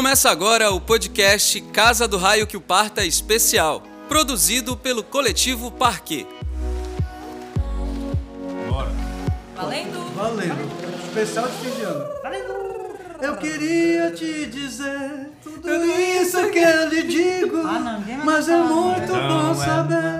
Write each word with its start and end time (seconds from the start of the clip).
Começa 0.00 0.30
agora 0.30 0.70
o 0.70 0.80
podcast 0.80 1.60
Casa 1.74 2.08
do 2.08 2.16
Raio 2.16 2.46
que 2.46 2.56
o 2.56 2.60
Parta 2.60 3.04
Especial, 3.04 3.82
produzido 4.08 4.74
pelo 4.74 5.02
coletivo 5.04 5.70
Parque. 5.70 6.26
Bora. 8.66 8.90
Valendo! 9.54 10.16
Valendo. 10.16 11.04
Especial 11.04 11.46
de 11.48 11.56
fim 11.58 11.76
de 11.76 11.82
ano. 11.82 12.06
Eu 13.20 13.36
queria 13.36 14.10
te 14.12 14.46
dizer 14.46 15.28
tudo 15.42 15.68
isso 15.68 16.48
que 16.48 16.58
eu 16.58 16.88
lhe 16.88 17.02
digo, 17.02 17.58
Ah, 17.58 18.00
mas 18.24 18.48
é 18.48 18.56
muito 18.56 19.12
né? 19.12 19.28
bom 19.28 19.42
Não, 19.42 19.62
é. 19.62 19.66
saber. 19.66 20.16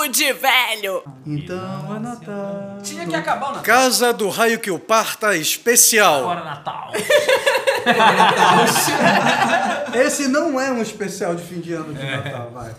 Papo 0.00 0.08
de 0.08 0.32
velho! 0.32 1.02
Então 1.26 1.94
é 1.94 1.98
Natal. 1.98 2.78
Tinha 2.82 3.06
que 3.06 3.14
acabar 3.14 3.48
o 3.48 3.48
Natal. 3.48 3.62
Casa 3.62 4.14
do 4.14 4.30
Raio 4.30 4.58
que 4.58 4.70
o 4.70 4.78
Parta 4.78 5.36
Especial. 5.36 6.22
Bora 6.22 6.42
Natal. 6.42 6.90
Esse 9.94 10.26
não 10.28 10.58
é 10.58 10.70
um 10.70 10.80
especial 10.80 11.34
de 11.34 11.42
fim 11.42 11.60
de 11.60 11.74
ano 11.74 11.92
de 11.92 12.02
Natal, 12.02 12.50
vai. 12.50 12.74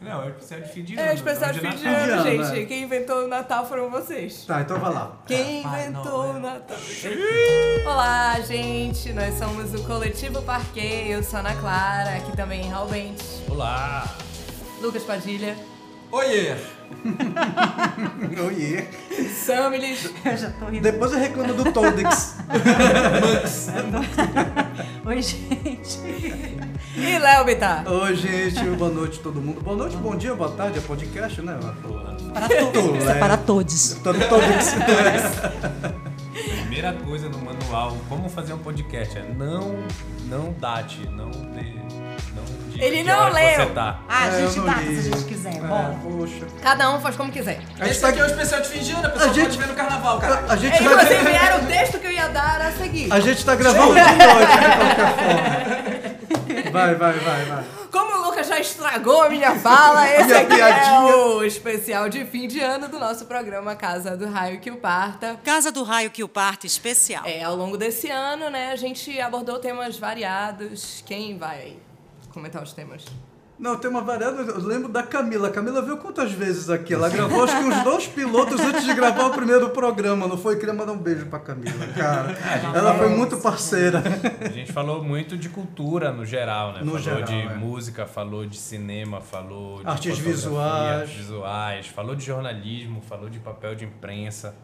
Não, 0.00 0.24
é 0.24 0.28
especial 0.30 0.60
de 0.60 0.68
fim 0.72 0.82
de 0.82 0.98
ano. 0.98 1.10
É 1.10 1.14
especial 1.14 1.52
de 1.52 1.60
fim 1.60 1.76
de 1.76 1.86
ano, 1.86 2.22
gente. 2.22 2.60
né? 2.60 2.64
Quem 2.64 2.82
inventou 2.84 3.24
o 3.24 3.28
Natal 3.28 3.68
foram 3.68 3.90
vocês. 3.90 4.46
Tá, 4.46 4.62
então 4.62 4.78
vai 4.80 4.92
lá. 4.94 5.12
Quem 5.26 5.62
Papai 5.62 5.88
inventou 5.88 6.30
o. 6.30 6.40
Natal? 6.40 6.76
Olá, 7.84 8.40
gente. 8.40 9.12
Nós 9.12 9.36
somos 9.38 9.74
o 9.74 9.84
Coletivo 9.84 10.40
Parque. 10.42 10.80
Eu 10.80 11.22
sou 11.22 11.36
a 11.36 11.40
Ana 11.40 11.54
Clara, 11.54 12.16
aqui 12.16 12.34
também 12.34 12.66
Raul 12.70 12.88
Bentes, 12.88 13.42
Olá. 13.48 14.08
Lucas 14.80 15.02
Padilha, 15.04 15.54
Oiê! 16.12 16.54
Oiê. 18.44 18.84
Samilis. 19.30 20.10
Eu 20.22 20.36
já 20.36 20.50
tô 20.50 20.66
rindo. 20.66 20.82
Depois 20.82 21.10
eu 21.10 21.18
reclamo 21.18 21.54
do 21.54 21.72
Todix. 21.72 22.36
Oi, 25.06 25.22
gente. 25.22 26.00
e 26.98 27.18
Léo 27.18 27.46
Bittar. 27.46 27.90
Oi, 27.90 28.14
gente. 28.14 28.62
Boa 28.76 28.90
noite 28.90 29.20
todo 29.20 29.40
mundo. 29.40 29.62
Boa 29.62 29.74
noite, 29.74 29.96
bom 29.96 30.14
dia, 30.14 30.34
boa 30.34 30.50
tarde. 30.50 30.80
É 30.80 30.82
podcast, 30.82 31.40
né? 31.40 31.58
Para 32.34 32.48
todos. 32.48 33.04
Leve. 33.06 33.18
para 33.18 33.36
todos. 33.38 33.94
Todo 34.04 34.18
Todix. 34.28 34.74
Primeira 36.60 36.92
coisa 36.92 37.30
no 37.30 37.38
manual, 37.38 37.96
como 38.10 38.28
fazer 38.28 38.52
um 38.52 38.58
podcast 38.58 39.16
é 39.16 39.22
não, 39.22 39.76
não 40.28 40.52
date, 40.52 41.08
não 41.08 41.30
dê, 41.30 41.72
não 42.34 42.61
Ele 42.84 43.02
não 43.04 43.28
leu. 43.30 43.74
tá. 43.74 43.98
Ah, 44.08 44.24
a 44.24 44.26
É, 44.28 44.46
gente 44.46 44.60
data 44.60 44.80
li. 44.80 44.94
se 45.02 45.08
a 45.08 45.14
gente 45.16 45.24
quiser. 45.28 45.56
É, 45.56 45.60
Bora. 45.60 45.96
poxa. 46.02 46.46
Cada 46.62 46.90
um 46.90 47.00
faz 47.00 47.16
como 47.16 47.30
quiser. 47.30 47.60
A 47.78 47.84
gente 47.84 47.90
Esse 47.92 48.00
tá 48.00 48.08
aqui 48.08 48.18
é 48.20 48.22
o 48.22 48.26
especial 48.26 48.60
de 48.60 48.68
fim 48.68 48.78
de 48.80 48.92
ano, 48.92 49.06
a 49.06 49.10
pessoa 49.10 49.30
A 49.30 49.32
gente- 49.32 49.44
pode 49.46 49.58
ver 49.58 49.66
no 49.68 49.74
carnaval, 49.74 50.18
cara. 50.18 50.44
A 50.48 50.56
gente 50.56 50.82
Inclusive, 50.82 51.22
vai. 51.22 51.34
era 51.34 51.56
o 51.58 51.66
texto 51.66 51.98
que 51.98 52.06
eu 52.06 52.10
ia 52.12 52.28
dar 52.28 52.60
a 52.60 52.72
seguir. 52.72 53.12
A 53.12 53.20
gente 53.20 53.44
tá 53.44 53.54
gravando 53.54 53.94
de 53.94 54.00
noite, 54.00 54.18
de 54.18 54.66
qualquer 54.66 55.14
forma. 55.16 56.12
Vai, 56.72 56.94
vai, 56.94 57.12
vai, 57.18 57.44
vai. 57.44 57.64
Como 57.90 58.16
o 58.16 58.22
Lucas 58.24 58.46
já 58.46 58.58
estragou 58.58 59.22
a 59.22 59.28
minha 59.28 59.54
fala, 59.56 60.08
esse 60.16 60.32
aqui 60.32 60.58
é 60.58 61.14
o 61.14 61.42
especial 61.44 62.08
de 62.08 62.24
fim 62.24 62.48
de 62.48 62.60
ano 62.60 62.88
do 62.88 62.98
nosso 62.98 63.26
programa 63.26 63.74
Casa 63.76 64.16
do 64.16 64.26
Raio 64.30 64.58
que 64.58 64.70
o 64.70 64.76
Parta. 64.76 65.36
Casa 65.44 65.70
do 65.70 65.82
Raio 65.82 66.10
que 66.10 66.24
o 66.24 66.28
Parto 66.28 66.66
especial. 66.66 67.24
É, 67.26 67.42
ao 67.42 67.54
longo 67.54 67.76
desse 67.76 68.08
ano, 68.08 68.48
né, 68.48 68.70
a 68.72 68.76
gente 68.76 69.20
abordou 69.20 69.58
temas 69.58 69.98
variados. 69.98 71.02
Quem 71.06 71.36
vai 71.36 71.76
comentar 72.32 72.62
os 72.62 72.72
temas? 72.72 73.04
Não, 73.58 73.76
tem 73.76 73.88
uma 73.88 74.00
variada. 74.00 74.42
Eu 74.42 74.58
lembro 74.58 74.88
da 74.88 75.04
Camila. 75.04 75.46
A 75.46 75.50
Camila 75.52 75.80
veio 75.82 75.96
quantas 75.98 76.32
vezes 76.32 76.68
aqui? 76.68 76.94
Ela 76.94 77.08
gravou 77.08 77.44
acho 77.44 77.56
que 77.56 77.62
uns 77.62 77.84
dois 77.84 78.08
pilotos 78.08 78.58
antes 78.60 78.84
de 78.84 78.92
gravar 78.92 79.26
o 79.26 79.30
primeiro 79.30 79.70
programa, 79.70 80.26
não 80.26 80.36
foi? 80.36 80.58
Queria 80.58 80.74
mandar 80.74 80.90
um 80.92 80.98
beijo 80.98 81.26
pra 81.26 81.38
Camila, 81.38 81.86
cara. 81.96 82.36
Ela 82.74 82.94
foi 82.94 83.10
muito 83.10 83.36
parceira. 83.36 84.02
A 84.40 84.48
gente 84.48 84.72
falou 84.72 85.04
muito 85.04 85.36
de 85.36 85.48
cultura 85.48 86.10
no 86.10 86.26
geral, 86.26 86.72
né? 86.72 86.80
No 86.80 86.98
falou 86.98 86.98
geral, 86.98 87.22
de 87.22 87.34
é. 87.34 87.54
música, 87.54 88.04
falou 88.04 88.44
de 88.44 88.58
cinema, 88.58 89.20
falou 89.20 89.78
de 89.80 89.86
Artes 89.86 90.18
visuais. 90.18 91.00
artes 91.02 91.14
visuais, 91.14 91.86
falou 91.86 92.16
de 92.16 92.24
jornalismo, 92.24 93.00
falou 93.02 93.30
de 93.30 93.38
papel 93.38 93.76
de 93.76 93.84
imprensa. 93.84 94.56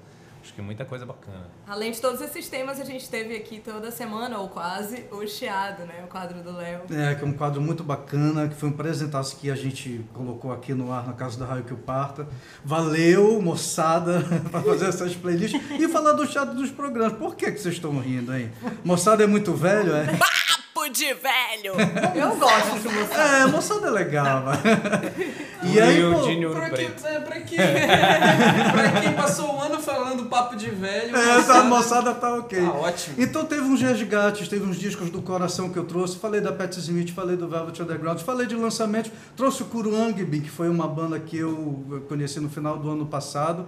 Acho 0.49 0.55
que 0.55 0.63
muita 0.63 0.87
coisa 0.87 1.05
bacana. 1.05 1.47
Além 1.67 1.93
de 1.93 2.01
todos 2.01 2.23
esses 2.23 2.49
temas, 2.49 2.81
a 2.81 2.85
gente 2.85 3.07
teve 3.11 3.37
aqui 3.37 3.61
toda 3.61 3.91
semana, 3.91 4.39
ou 4.39 4.49
quase, 4.49 5.05
o 5.13 5.27
Chiado, 5.27 5.85
né, 5.85 6.03
o 6.03 6.07
quadro 6.09 6.43
do 6.43 6.57
Léo. 6.57 6.81
É, 6.91 7.15
que 7.15 7.23
é 7.23 7.27
um 7.27 7.35
quadro 7.35 7.61
muito 7.61 7.85
bacana, 7.85 8.49
que 8.49 8.55
foi 8.55 8.71
um 8.71 8.73
presentaço 8.73 9.37
que 9.37 9.51
a 9.51 9.55
gente 9.55 10.03
colocou 10.15 10.51
aqui 10.51 10.73
no 10.73 10.91
ar 10.91 11.07
na 11.07 11.13
Casa 11.13 11.39
da 11.39 11.45
Raio 11.45 11.65
que 11.65 11.75
o 11.75 11.77
Parta. 11.77 12.27
Valeu, 12.65 13.43
moçada, 13.43 14.25
para 14.51 14.63
fazer 14.63 14.87
essas 14.87 15.15
playlists 15.15 15.61
e 15.79 15.87
falar 15.87 16.15
do 16.15 16.27
chato 16.27 16.55
dos 16.55 16.71
programas. 16.71 17.19
Por 17.19 17.37
que, 17.37 17.53
que 17.53 17.61
vocês 17.61 17.75
estão 17.75 17.99
rindo 17.99 18.33
aí? 18.33 18.51
Moçada 18.83 19.23
é 19.23 19.27
muito 19.27 19.53
velho, 19.53 19.95
é? 19.95 20.07
Papo 20.79 20.91
de 20.91 21.13
velho! 21.13 21.75
Eu 22.15 22.37
gosto 22.37 22.79
de 22.79 22.89
você. 22.89 23.15
É, 23.15 23.47
moçada 23.47 23.89
é 23.89 23.91
legal, 23.91 24.45
vai. 24.45 24.59
E 25.61 25.75
E 25.75 25.81
aí, 25.81 26.05
o 26.05 26.13
pô, 26.13 26.19
Ouro 26.19 26.53
Pra, 26.53 26.71
que, 26.71 26.83
é, 26.85 27.19
pra, 27.19 27.41
quem, 27.41 27.59
pra 28.73 29.01
quem 29.01 29.13
passou 29.13 29.57
o 29.57 29.61
ano 29.61 29.81
falando 29.81 30.27
papo 30.27 30.55
de 30.55 30.71
velho, 30.71 31.17
essa 31.17 31.65
moçada 31.65 32.15
tá 32.15 32.33
ok. 32.33 32.61
Tá 32.63 32.73
ótimo. 32.75 33.17
Então 33.19 33.45
teve 33.45 33.63
uns 33.63 33.83
resgates, 33.83 34.47
teve 34.47 34.65
uns 34.65 34.79
discos 34.79 35.11
do 35.11 35.21
coração 35.21 35.69
que 35.69 35.77
eu 35.77 35.85
trouxe. 35.85 36.17
Falei 36.17 36.41
da 36.41 36.53
Pat 36.53 36.77
Smith, 36.77 37.13
falei 37.13 37.37
do 37.37 37.49
Velvet 37.49 37.83
Underground, 37.83 38.21
falei 38.21 38.47
de 38.47 38.55
lançamentos. 38.55 39.11
Trouxe 39.37 39.63
o 39.63 39.67
Kuruangbin, 39.67 40.43
que 40.43 40.51
foi 40.51 40.69
uma 40.69 40.87
banda 40.87 41.19
que 41.19 41.39
eu 41.39 42.05
conheci 42.09 42.39
no 42.39 42.49
final 42.49 42.79
do 42.79 42.89
ano 42.89 43.07
passado. 43.07 43.67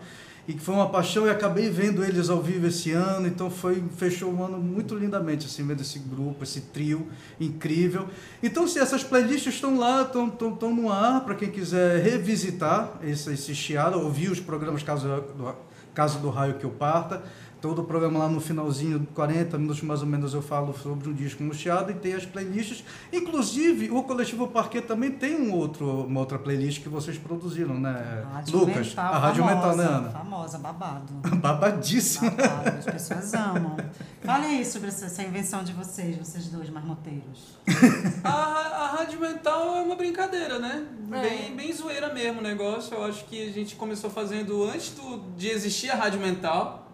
E 0.49 0.55
que 0.55 0.61
foi 0.61 0.75
uma 0.75 0.89
paixão 0.89 1.27
e 1.27 1.31
acabei 1.31 1.71
vendo 1.71 2.05
eles 2.05 2.29
ao 2.29 2.43
vivo 2.43 2.67
esse 2.67 2.93
ano, 2.93 3.27
então 3.27 3.51
foi 3.51 3.83
fechou 3.97 4.33
o 4.33 4.45
ano 4.45 4.59
muito 4.59 4.95
lindamente, 4.95 5.47
assim, 5.47 5.67
vendo 5.67 5.81
esse 5.81 5.99
grupo, 5.99 6.43
esse 6.43 6.63
trio 6.63 7.07
incrível. 7.39 8.09
Então, 8.43 8.67
se 8.67 8.79
essas 8.79 9.05
playlists 9.05 9.55
estão 9.55 9.79
lá, 9.79 10.03
estão, 10.03 10.29
estão, 10.29 10.53
estão 10.53 10.75
no 10.75 10.91
ar, 10.91 11.25
para 11.25 11.35
quem 11.35 11.51
quiser 11.51 12.03
revisitar 12.03 12.99
esse, 13.03 13.33
esse 13.33 13.55
chiado, 13.55 14.01
ouvir 14.01 14.31
os 14.31 14.41
programas 14.41 14.83
Caso 14.83 15.07
do, 15.07 15.55
Caso 15.95 16.19
do 16.21 16.31
Raio 16.31 16.55
que 16.55 16.65
eu 16.65 16.71
parta. 16.71 17.23
Todo 17.61 17.83
o 17.83 17.85
programa 17.85 18.19
lá 18.21 18.29
no 18.29 18.41
finalzinho, 18.41 19.07
40 19.15 19.59
minutos 19.59 19.83
mais 19.83 20.01
ou 20.01 20.07
menos, 20.07 20.33
eu 20.33 20.41
falo 20.41 20.73
sobre 20.79 21.11
um 21.11 21.13
disco 21.13 21.43
no 21.43 21.53
chiado 21.53 21.91
e 21.91 21.95
tem 21.95 22.15
as 22.15 22.25
playlists. 22.25 22.83
Inclusive, 23.13 23.91
o 23.91 24.03
Coletivo 24.03 24.49
Parquet 24.49 24.83
também 24.83 25.11
tem 25.11 25.37
um 25.37 25.53
outro, 25.53 26.07
uma 26.07 26.21
outra 26.21 26.39
playlist 26.39 26.83
que 26.83 26.89
vocês 26.89 27.19
produziram, 27.19 27.79
né, 27.79 28.25
Rádio 28.33 28.59
Lucas? 28.59 28.89
Mental, 28.89 29.15
a 29.15 29.19
Rádio 29.19 29.45
famosa, 29.45 29.55
Mental, 29.55 29.77
né, 29.77 29.85
Ana? 29.85 30.11
Famosa, 30.11 30.59
babado. 30.59 31.13
Babadíssimo. 31.37 32.31
Babado, 32.31 32.79
as 32.79 32.85
pessoas 32.85 33.35
amam. 33.35 33.77
Fale 34.23 34.47
aí 34.47 34.65
sobre 34.65 34.89
essa, 34.89 35.07
essa 35.07 35.23
invenção 35.23 35.63
de 35.63 35.73
vocês, 35.73 36.17
vocês 36.17 36.49
dois 36.49 36.71
marmoteiros. 36.71 37.59
A, 38.25 38.31
a 38.31 38.87
rádio 38.97 39.21
mental 39.21 39.77
é 39.77 39.83
uma 39.83 39.97
brincadeira, 39.97 40.59
né? 40.59 40.87
É. 41.13 41.21
Bem, 41.21 41.57
bem 41.57 41.73
zoeira 41.73 42.13
mesmo 42.13 42.41
o 42.41 42.43
negócio. 42.43 42.95
Eu 42.95 43.05
acho 43.05 43.25
que 43.25 43.49
a 43.49 43.53
gente 43.53 43.77
começou 43.77 44.11
fazendo 44.11 44.65
antes 44.65 44.95
do, 44.95 45.19
de 45.37 45.49
existir 45.49 45.91
a 45.91 45.95
rádio 45.95 46.21
mental. 46.21 46.90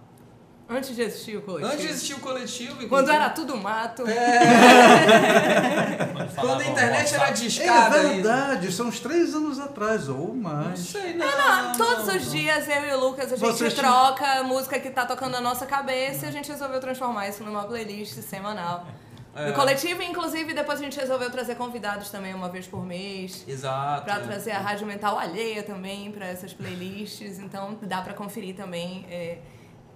Antes 0.69 0.97
de 0.97 1.03
existir 1.03 1.37
o 1.37 1.43
coletivo. 1.43 1.73
Antes 1.73 1.85
de 1.87 1.93
existir 1.93 2.15
o 2.15 2.19
coletivo. 2.21 2.89
Quando 2.89 3.11
era 3.11 3.31
tudo 3.31 3.57
mato. 3.57 4.03
Quando 6.35 6.61
a 6.61 6.65
internet 6.67 7.15
era 7.15 7.29
É 7.29 7.33
discada 7.33 7.97
ainda. 7.97 8.09
verdade, 8.15 8.73
são 8.73 8.89
uns 8.89 8.99
três 9.01 9.33
anos 9.35 9.59
atrás, 9.61 10.09
ou 10.09 10.35
Não 10.35 10.35
mais. 10.35 10.81
sei, 10.81 11.15
não. 11.15 11.27
Não, 11.27 11.63
não, 11.69 11.73
todos 11.77 12.07
não, 12.07 12.17
os 12.17 12.25
não. 12.27 12.33
dias 12.33 12.69
eu 12.69 12.85
e 12.85 12.93
o 12.95 13.01
Lucas 13.01 13.33
a 13.33 13.37
gente 13.37 13.47
Vocês 13.47 13.75
troca 13.75 14.41
a 14.41 14.43
música 14.43 14.79
que 14.81 14.91
tá 14.91 15.07
tocando 15.07 15.33
na 15.33 15.41
nossa 15.41 15.67
cabeça 15.67 16.27
e 16.27 16.29
a 16.29 16.33
gente 16.33 16.51
resolveu 16.51 16.81
transformar 16.81 17.29
isso 17.29 17.45
numa 17.45 17.63
playlist 17.65 18.15
semanal. 18.23 18.87
É. 19.37 19.47
Do 19.49 19.53
coletivo, 19.53 20.03
inclusive, 20.03 20.55
depois 20.55 20.81
a 20.81 20.83
gente 20.83 20.99
resolveu 20.99 21.31
trazer 21.31 21.57
convidados 21.57 22.09
também 22.11 22.35
uma 22.35 22.49
vez 22.49 22.67
por 22.67 22.85
mês. 22.85 23.45
Exato. 23.47 24.05
Pra 24.05 24.19
trazer 24.19 24.51
a 24.53 24.59
rádio 24.59 24.87
mental 24.87 25.19
alheia 25.19 25.63
também 25.63 26.11
pra 26.11 26.27
essas 26.27 26.55
playlists. 26.55 27.39
Então 27.39 27.79
dá 27.83 28.01
pra 28.01 28.15
conferir 28.15 28.57
também 28.57 29.05
é, 29.11 29.39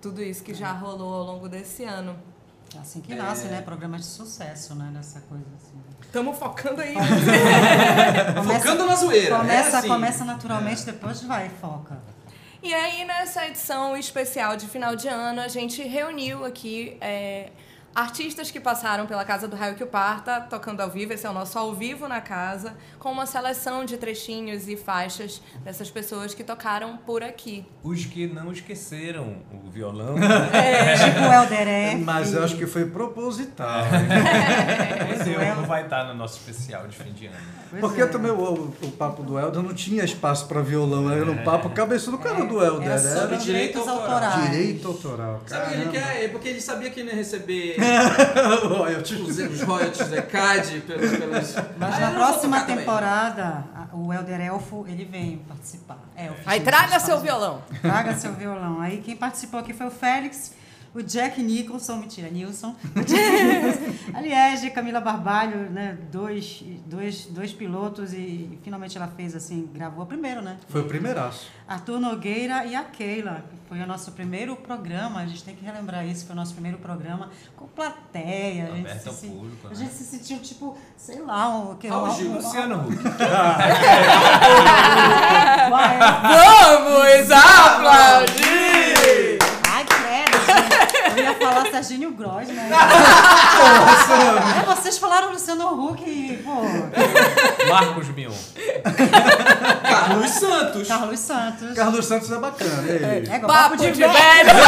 tudo 0.00 0.22
isso 0.22 0.42
que 0.42 0.54
já 0.54 0.72
rolou 0.72 1.14
ao 1.14 1.24
longo 1.24 1.48
desse 1.48 1.84
ano. 1.84 2.16
É 2.74 2.78
assim 2.78 3.00
que 3.00 3.14
nasce, 3.14 3.46
né? 3.46 3.62
Programas 3.62 4.02
de 4.02 4.06
sucesso, 4.06 4.74
né? 4.74 4.90
Nessa 4.92 5.20
coisa 5.22 5.44
assim. 5.56 5.80
Estamos 6.02 6.38
focando 6.38 6.80
aí. 6.80 6.94
Focando 8.44 8.86
na 8.86 8.96
zoeira. 8.96 9.36
Começa, 9.38 9.76
é 9.76 9.78
assim. 9.78 9.88
começa 9.88 10.24
naturalmente, 10.24 10.84
depois 10.84 11.22
vai 11.22 11.46
e 11.46 11.50
foca. 11.50 11.98
E 12.62 12.74
aí, 12.74 13.04
nessa 13.04 13.46
edição 13.46 13.96
especial 13.96 14.56
de 14.56 14.66
final 14.66 14.94
de 14.94 15.08
ano, 15.08 15.40
a 15.40 15.48
gente 15.48 15.82
reuniu 15.82 16.44
aqui 16.44 16.96
é, 17.00 17.50
artistas 17.94 18.50
que 18.50 18.60
passaram 18.60 19.06
pela 19.06 19.24
Casa 19.24 19.48
do 19.48 19.56
Raio 19.56 19.74
que 19.74 19.82
o 19.82 19.86
Parta, 19.86 20.40
tocando 20.40 20.80
ao 20.80 20.90
vivo, 20.90 21.12
esse 21.12 21.26
é 21.26 21.30
o 21.30 21.32
nosso 21.32 21.58
ao 21.58 21.74
vivo 21.74 22.06
na 22.06 22.20
casa, 22.20 22.74
com 22.98 23.10
uma 23.10 23.26
seleção 23.26 23.84
de 23.84 23.96
trechinhos 23.96 24.68
e 24.68 24.76
faixas 24.76 25.42
dessas 25.64 25.90
pessoas 25.90 26.32
que 26.32 26.44
tocaram 26.44 26.96
por 26.98 27.22
aqui. 27.22 27.64
Os 27.82 28.06
que 28.06 28.26
não 28.26 28.52
esqueceram 28.52 29.36
o 29.52 29.70
violão. 29.70 30.14
Tipo 30.20 31.20
o 31.20 31.32
Elder 31.32 31.68
F. 31.68 32.04
Mas 32.04 32.32
eu 32.32 32.44
acho 32.44 32.56
que 32.56 32.66
foi 32.66 32.86
proposital. 32.86 33.82
Esse 35.14 35.30
não 35.56 35.64
vai 35.64 35.84
estar 35.84 36.04
no 36.04 36.14
nosso 36.14 36.38
especial 36.38 36.86
de 36.86 36.96
fim 36.96 37.12
de 37.12 37.26
ano. 37.26 37.36
Pois 37.70 37.80
Porque 37.80 38.02
é. 38.02 38.06
também 38.06 38.30
o, 38.30 38.52
o 38.82 38.92
papo 38.92 39.22
do 39.22 39.38
Helder 39.38 39.62
não 39.62 39.74
tinha 39.74 40.04
espaço 40.04 40.46
para 40.46 40.60
violão, 40.60 41.10
era 41.10 41.30
um 41.30 41.38
papo 41.38 41.70
cabeçudo. 41.70 42.18
Qual 42.18 42.34
era 42.34 42.44
o 42.44 42.48
do 42.48 42.62
Helder? 42.62 42.88
Era 42.88 42.98
sobre 42.98 43.34
Era 43.34 43.36
direitos 43.36 43.44
direito 43.44 43.78
autoral. 43.78 44.22
autorais. 44.22 44.50
direito 44.50 44.88
autoral. 44.88 45.42
Sabe 45.46 45.64
o 45.64 45.68
que 45.68 45.74
ele 45.74 45.90
quer? 45.90 46.24
É 46.24 46.28
porque 46.28 46.48
ele 46.48 46.60
sabia 46.60 46.90
que 46.90 47.02
não 47.02 47.10
ia 47.10 47.16
receber 47.16 47.79
Royalties. 48.68 49.20
os, 49.20 49.38
os 49.38 49.62
royalties 49.62 50.08
da 50.08 50.22
CAD 50.22 50.80
pelos. 50.86 51.10
pelos... 51.10 51.54
Mas 51.78 51.94
Ah, 51.96 52.00
na 52.00 52.10
próxima 52.12 52.60
temporada, 52.62 53.64
a- 53.74 53.94
o 53.96 54.12
Helder 54.12 54.40
Elfo, 54.40 54.84
ele 54.88 55.04
vem 55.04 55.38
participar. 55.48 55.98
É, 56.16 56.30
o 56.30 56.34
Aí 56.46 56.60
traga 56.60 56.98
seu 57.00 57.18
violão. 57.20 57.62
Traga 57.82 58.14
seu 58.14 58.32
violão. 58.32 58.80
Aí 58.80 58.98
quem 58.98 59.16
participou 59.16 59.60
aqui 59.60 59.72
foi 59.72 59.86
o 59.86 59.90
Félix, 59.90 60.52
o 60.94 61.02
Jack 61.02 61.40
Nicholson, 61.42 61.96
mentira, 61.96 62.28
Nilson. 62.28 62.74
a 64.12 64.20
Liege, 64.20 64.70
Camila 64.70 65.00
Barbalho, 65.00 65.70
né? 65.70 65.96
Dois, 66.10 66.64
dois, 66.86 67.26
dois 67.26 67.52
pilotos 67.52 68.12
e, 68.12 68.58
finalmente 68.64 68.96
ela 68.96 69.06
fez 69.16 69.36
assim, 69.36 69.68
gravou 69.72 70.04
primeiro, 70.06 70.42
né? 70.42 70.56
Foi 70.68 70.80
o 70.80 70.84
primeiraço. 70.86 71.46
Arthur 71.68 72.00
Nogueira 72.00 72.64
e 72.64 72.74
a 72.74 72.82
Keila, 72.82 73.44
que 73.48 73.56
foi 73.68 73.80
o 73.80 73.86
nosso 73.86 74.10
primeiro 74.12 74.56
programa, 74.56 75.20
a 75.20 75.26
gente 75.26 75.44
tem 75.44 75.54
que 75.54 75.64
relembrar 75.64 76.04
isso, 76.04 76.26
foi 76.26 76.32
o 76.34 76.36
nosso 76.36 76.52
primeiro 76.54 76.78
programa 76.78 77.30
com 77.56 77.68
plateia. 77.68 78.72
A 78.72 78.76
gente, 78.76 79.12
se, 79.14 79.26
público, 79.28 79.66
a 79.66 79.70
né? 79.70 79.74
gente 79.76 79.92
se 79.92 80.02
sentiu 80.04 80.38
tipo, 80.40 80.76
sei 80.96 81.20
lá, 81.20 81.48
um, 81.56 81.76
que, 81.76 81.86
Ah, 81.86 81.98
o 81.98 82.06
um- 82.08 82.30
um- 82.30 82.34
Luciano 82.34 82.88
Huck. 82.88 82.96
Vamos 85.70 87.30
aplaudir! 87.30 89.38
Ai, 89.68 89.84
credo, 89.84 90.38
gente. 90.46 91.18
Eu 91.18 91.24
ia 91.24 91.34
falar 91.34 91.69
Serginho 91.82 92.12
Gross, 92.12 92.48
né? 92.48 92.70
É, 94.60 94.74
vocês 94.74 94.98
falaram 94.98 95.30
Luciano 95.32 95.66
Huck, 95.88 96.02
pô. 96.44 96.62
Marcos 97.68 98.08
Mion. 98.08 98.32
Carlos 99.82 100.30
Santos! 100.30 100.88
Carlos 100.88 101.20
Santos. 101.20 101.74
Carlos 101.74 102.06
Santos 102.06 102.30
é 102.32 102.38
bacana. 102.38 102.82
ei. 102.88 103.24
É, 103.30 103.38
Papo 103.40 103.76
de 103.76 103.90
velho. 103.92 104.12
velho! 104.12 104.50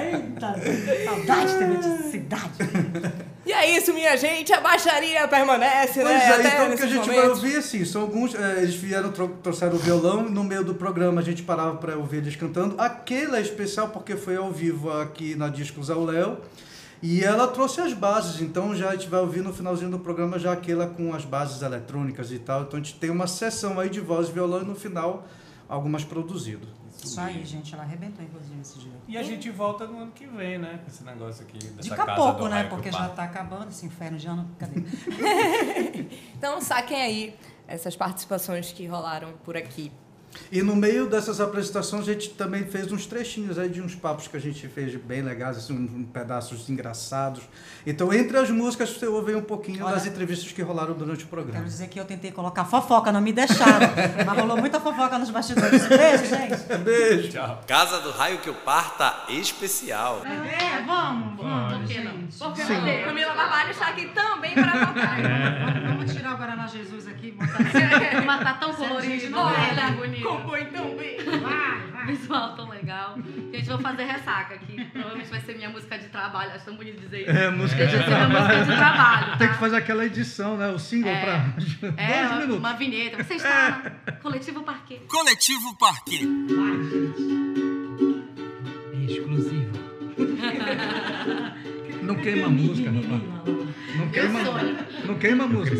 Eita, 0.00 0.54
saudade 1.04 1.44
de 1.46 1.50
cidade. 1.52 1.88
E 1.88 1.89
é 3.62 3.76
isso, 3.76 3.92
minha 3.92 4.16
gente. 4.16 4.52
A 4.52 4.60
baixaria 4.60 5.26
permanece, 5.28 6.00
Pois 6.00 6.06
né? 6.14 6.24
é, 6.24 6.28
Até 6.28 6.48
então 6.54 6.72
o 6.72 6.76
que 6.76 6.82
a 6.82 6.86
gente 6.86 7.06
vai 7.08 7.28
ouvir, 7.28 7.56
assim, 7.56 7.84
são 7.84 8.02
alguns. 8.02 8.34
é, 8.34 8.58
eles 8.62 8.74
vieram, 8.74 9.10
tro- 9.12 9.36
trouxeram 9.42 9.74
o 9.76 9.78
violão, 9.78 10.22
no 10.28 10.42
meio 10.44 10.64
do 10.64 10.74
programa 10.74 11.20
a 11.20 11.24
gente 11.24 11.42
parava 11.42 11.76
para 11.76 11.96
ouvir 11.96 12.18
eles 12.18 12.36
cantando. 12.36 12.74
Aquele 12.80 13.36
é 13.36 13.40
especial 13.40 13.88
porque 13.88 14.16
foi 14.16 14.36
ao 14.36 14.50
vivo 14.50 14.90
aqui 14.92 15.34
na 15.34 15.48
Discos 15.48 15.90
ao 15.90 16.04
Léo. 16.04 16.38
E 17.02 17.24
ela 17.24 17.48
trouxe 17.48 17.80
as 17.80 17.94
bases, 17.94 18.42
então 18.42 18.74
já 18.76 18.90
a 18.90 18.92
gente 18.92 19.08
vai 19.08 19.20
ouvir 19.20 19.40
no 19.40 19.54
finalzinho 19.54 19.90
do 19.90 19.98
programa 19.98 20.38
já 20.38 20.52
aquela 20.52 20.86
com 20.86 21.14
as 21.14 21.24
bases 21.24 21.62
eletrônicas 21.62 22.30
e 22.30 22.38
tal. 22.38 22.62
Então 22.62 22.78
a 22.78 22.82
gente 22.82 22.94
tem 22.96 23.08
uma 23.08 23.26
sessão 23.26 23.80
aí 23.80 23.88
de 23.88 24.00
voz 24.00 24.28
e 24.28 24.32
violão 24.32 24.60
e 24.60 24.64
no 24.66 24.74
final 24.74 25.26
algumas 25.66 26.04
produzido. 26.04 26.66
Isso 27.04 27.20
aí, 27.20 27.44
gente, 27.44 27.74
ela 27.74 27.82
arrebentou, 27.82 28.24
inclusive, 28.24 28.60
esse 28.60 28.78
dia. 28.78 28.92
E 29.08 29.16
a 29.16 29.22
gente 29.22 29.50
volta 29.50 29.86
no 29.86 30.00
ano 30.00 30.12
que 30.12 30.26
vem, 30.26 30.58
né? 30.58 30.80
Com 30.82 30.90
esse 30.90 31.04
negócio 31.04 31.44
aqui 31.44 31.58
dessa 31.58 31.82
Dica 31.82 31.96
casa 31.96 32.14
pouco, 32.14 32.42
do 32.42 32.48
né? 32.48 32.64
Porque 32.64 32.90
já 32.92 33.08
tá 33.08 33.24
acabando 33.24 33.68
esse 33.70 33.86
inferno 33.86 34.18
de 34.18 34.26
ano. 34.26 34.48
Cadê? 34.58 34.80
Então 36.36 36.60
saquem 36.60 37.00
aí 37.00 37.36
essas 37.66 37.94
participações 37.94 38.72
que 38.72 38.86
rolaram 38.86 39.32
por 39.44 39.56
aqui. 39.56 39.92
E 40.52 40.62
no 40.62 40.74
meio 40.74 41.06
dessas 41.06 41.40
apresentações 41.40 42.08
a 42.08 42.12
gente 42.12 42.30
também 42.30 42.64
fez 42.64 42.90
uns 42.92 43.06
trechinhos 43.06 43.58
aí 43.58 43.68
de 43.68 43.80
uns 43.80 43.94
papos 43.94 44.28
que 44.28 44.36
a 44.36 44.40
gente 44.40 44.66
fez 44.68 44.94
bem 44.96 45.22
legais, 45.22 45.56
assim, 45.56 45.72
uns 45.72 45.90
um 45.90 46.04
pedaços 46.04 46.68
engraçados. 46.68 47.42
Então, 47.86 48.12
entre 48.12 48.36
as 48.36 48.50
músicas, 48.50 48.90
você 48.90 49.06
ouve 49.06 49.34
um 49.34 49.42
pouquinho 49.42 49.84
Olha, 49.84 49.94
das 49.94 50.06
entrevistas 50.06 50.52
que 50.52 50.62
rolaram 50.62 50.94
durante 50.94 51.24
o 51.24 51.28
Quero 51.28 51.42
programa. 51.42 51.64
dizer 51.64 51.88
que 51.88 51.98
eu 51.98 52.04
tentei 52.04 52.30
colocar 52.30 52.64
fofoca, 52.64 53.10
não 53.12 53.20
me 53.20 53.32
deixaram. 53.32 53.88
Mas 54.26 54.38
rolou 54.38 54.56
muita 54.56 54.80
fofoca 54.80 55.18
nos 55.18 55.30
bastidores. 55.30 55.86
Beijo, 55.86 56.26
gente. 56.26 56.78
Beijo! 56.82 57.28
Tchau. 57.30 57.60
Casa 57.66 58.00
do 58.00 58.10
Raio 58.10 58.38
que 58.38 58.50
o 58.50 58.54
Parta 58.54 59.24
especial. 59.28 60.22
É, 60.26 60.82
vamos, 60.82 61.36
vamos. 61.36 61.78
Por 61.78 61.86
que 61.86 62.00
não? 62.00 62.20
Porque 62.38 62.62
Camila 63.04 63.34
Barbalho 63.34 63.70
está 63.70 63.88
aqui 63.88 64.06
também 64.08 64.54
para 64.54 64.86
tocar. 64.86 65.16
Vamos, 65.20 65.88
vamos 65.88 66.12
tirar 66.12 66.34
o 66.34 66.38
Guaraná 66.38 66.66
Jesus 66.66 67.06
aqui 67.08 67.28
e 67.28 67.32
botar. 67.32 67.58
Mas 68.26 68.40
tá 68.42 68.54
tão 68.54 68.74
colorido, 68.74 69.36
Olha, 69.36 69.58
né? 69.74 70.19
Tá 70.28 70.28
bonito. 70.28 70.42
Compõe 70.42 70.64
tão 70.66 70.96
bem. 70.96 71.16
Vai, 71.40 71.80
vai. 71.92 72.06
Visual 72.06 72.54
tão 72.56 72.68
legal. 72.68 73.16
Gente, 73.52 73.68
vou 73.68 73.78
fazer 73.78 74.04
ressaca 74.04 74.54
aqui. 74.54 74.84
Provavelmente 74.86 75.30
vai 75.30 75.40
ser 75.40 75.56
minha 75.56 75.68
música 75.70 75.98
de 75.98 76.08
trabalho. 76.08 76.52
Acho 76.52 76.64
tão 76.64 76.76
bonito 76.76 77.00
dizer 77.00 77.22
isso. 77.22 77.30
É, 77.30 77.50
música 77.50 77.82
eu 77.82 77.90
ser 77.90 78.06
minha 78.06 78.28
música 78.28 78.58
de 78.60 78.66
trabalho. 78.76 79.38
Tem 79.38 79.48
que 79.48 79.54
Tá? 79.54 79.60
fazer 79.60 79.76
aquela 79.76 80.04
edição, 80.06 80.56
né? 80.56 80.68
O 80.68 80.78
single 80.78 81.10
É. 81.10 81.20
pra 81.20 81.44
É, 81.96 82.18
dois 82.18 82.30
uma, 82.30 82.40
minutos. 82.40 82.58
uma 82.58 82.72
vinheta. 82.74 83.22
Você 83.22 83.34
está 83.34 83.92
na 84.06 84.12
Coletivo 84.12 84.62
Parquet. 84.62 85.00
Coletivo 85.08 85.76
Parque. 85.78 86.24
Vai, 86.24 86.84
gente. 86.84 87.20
Exclusivo. 89.12 89.70
Não 92.02 92.14
queima 92.16 92.46
a 92.46 92.50
música, 92.50 92.90
rapaz. 92.90 93.22
Não 93.96 94.08
queima, 94.08 94.40
não 95.06 95.18
queima 95.18 95.44
a 95.44 95.46
música. 95.46 95.76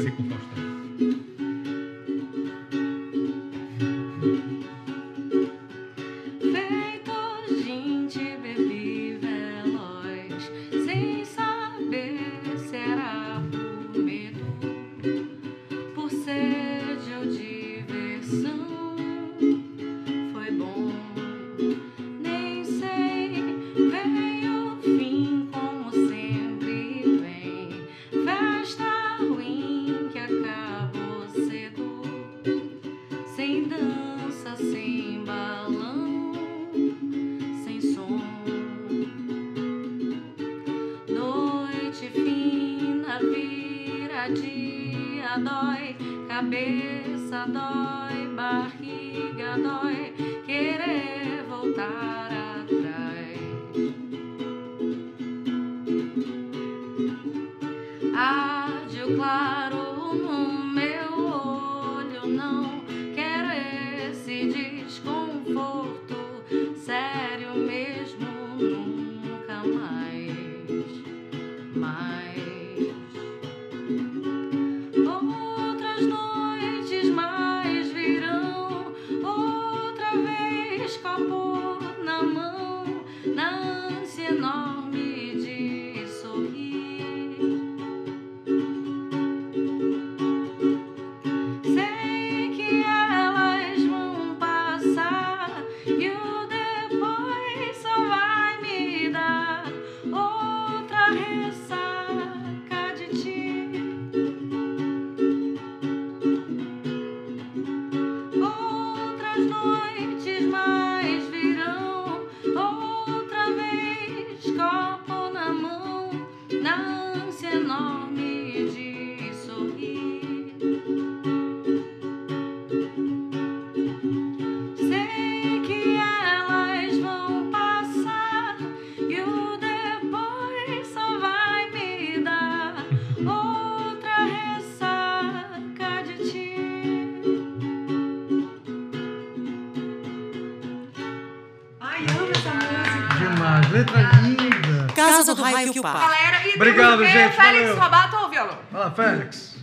Raio 145.60 145.72
que 145.72 145.78
o 145.78 145.82
Parta. 145.82 146.00
Galera, 146.00 146.48
e 146.48 146.54
Obrigado, 146.54 146.98
temos, 146.98 147.12
gente, 147.12 147.36
Félix 147.36 147.68
valeu. 147.68 147.78
Robato 147.78 148.16
ao 148.16 148.30
violão. 148.30 148.58
Vai 148.70 148.80
lá, 148.80 148.90
Félix. 148.90 149.56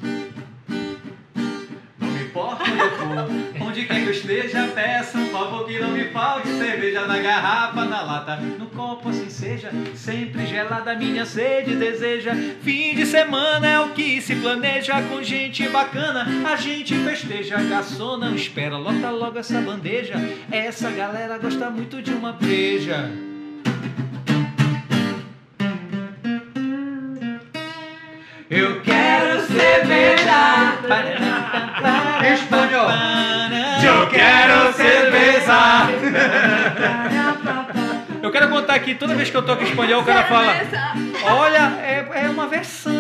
Não 2.00 2.08
me 2.08 2.24
importa 2.24 2.64
onde 2.64 2.80
eu 2.80 2.92
for, 2.92 3.68
onde 3.68 3.86
quer 3.86 4.02
que 4.02 4.08
eu 4.08 4.12
esteja, 4.12 4.68
peça 4.68 5.18
um 5.18 5.30
favor 5.32 5.66
que 5.66 5.80
não 5.80 5.90
me 5.90 6.06
falte 6.10 6.48
cerveja 6.50 7.08
na 7.08 7.18
garrafa, 7.18 7.86
na 7.86 8.02
lata, 8.04 8.36
no 8.36 8.68
copo 8.68 9.10
assim 9.10 9.30
seja, 9.30 9.72
sempre 9.96 10.46
gelada 10.46 10.94
minha 10.96 11.26
sede 11.26 11.76
deseja. 11.76 12.36
Fim 12.62 12.96
de 12.96 13.06
semana 13.08 13.68
é 13.68 13.80
o 13.80 13.90
que 13.90 14.22
se 14.22 14.36
planeja 14.36 15.02
com 15.04 15.24
gente 15.24 15.68
bacana, 15.70 16.28
a 16.48 16.56
gente 16.56 16.96
festeja, 17.00 17.58
garçom 17.64 18.18
não 18.18 18.36
espera, 18.36 18.78
lota 18.78 19.10
logo 19.10 19.40
essa 19.40 19.60
bandeja, 19.60 20.16
essa 20.52 20.92
galera 20.92 21.40
gosta 21.40 21.72
muito 21.72 22.02
de 22.04 22.12
uma 22.14 22.34
breja. 22.34 23.27
Quero 29.48 29.60
cerveja. 29.60 30.78
Em 32.24 32.34
espanhol. 32.34 32.90
Eu 33.84 34.08
quero 34.08 34.74
cerveja. 34.74 35.88
Eu 38.22 38.32
quero 38.32 38.50
contar 38.50 38.76
aqui, 38.76 38.96
toda 38.96 39.16
vez 39.16 39.30
que 39.30 39.38
eu 39.38 39.44
toco 39.44 39.64
espanhol, 39.64 40.02
o 40.02 40.06
cara 40.06 40.24
fala: 40.26 40.54
Olha, 41.24 41.80
é, 41.82 42.06
é 42.26 42.30
uma 42.30 42.48
versão, 42.48 42.94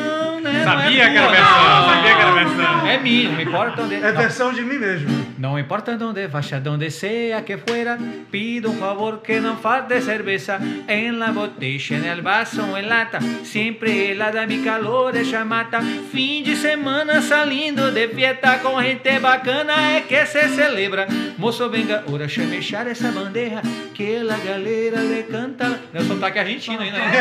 Não 0.67 0.79
é 0.79 0.83
Sabia 0.83 1.09
que 1.09 1.17
era 1.17 1.27
versão, 1.29 1.63
não. 1.63 1.89
sabia 1.89 2.15
que 2.15 2.21
era 2.21 2.31
versão. 2.31 2.88
É 2.88 2.97
minha, 3.00 3.29
não 3.31 3.41
importa 3.41 3.81
onde. 3.83 3.95
É 3.95 4.12
não. 4.12 4.21
versão 4.21 4.53
de 4.53 4.62
mim 4.62 4.77
mesmo. 4.77 5.27
No 5.38 5.59
importa 5.59 5.95
donde 5.97 6.27
vaya, 6.27 6.59
donde 6.59 6.89
sea 6.89 7.43
que 7.43 7.57
fuera, 7.57 7.97
pido 8.31 8.71
un 8.71 8.77
favor 8.79 9.21
que 9.21 9.39
no 9.39 9.55
falte 9.57 10.01
cerveza 10.01 10.59
en 10.88 11.19
la 11.19 11.31
botella, 11.31 11.97
en 11.97 12.05
el 12.05 12.21
vaso 12.21 12.75
en 12.75 12.89
lata. 12.89 13.19
Siempre 13.43 14.12
helada, 14.12 14.47
mi 14.47 14.63
calor 14.63 15.15
ella 15.15 15.45
mata. 15.45 15.81
Fim 16.12 16.43
de 16.43 16.55
semana 16.55 17.21
salindo 17.21 17.91
de 17.91 18.07
fiesta 18.07 18.59
com 18.63 18.81
gente 18.81 19.19
bacana 19.19 19.97
é 19.97 20.01
que 20.01 20.25
se 20.25 20.50
celebra. 20.50 21.07
Moço, 21.38 21.69
venga, 21.69 22.03
ora, 22.12 22.27
chame 22.27 22.57
echar 22.57 22.88
essa 22.88 23.12
bandeja 23.12 23.62
que 23.93 24.24
la 24.24 24.38
galera 24.38 25.01
le 25.01 25.24
canta. 25.24 25.79
Meu 25.93 26.03
sotaque 26.03 26.39
argentino 26.39 26.81
ainda. 26.81 26.97
né? 27.00 27.12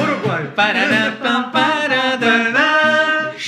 Uruguai. 0.00 0.44
Paraná, 0.56 1.12
pam, 1.22 1.50
paradana. 1.50 1.91